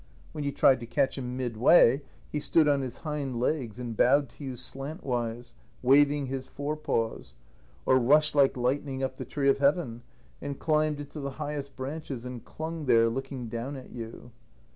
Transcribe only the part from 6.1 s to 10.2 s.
his forepaws, or rushed like lightning up the tree of Heaven,